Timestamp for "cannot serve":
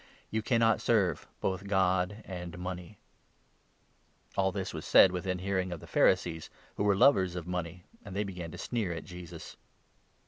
0.41-1.27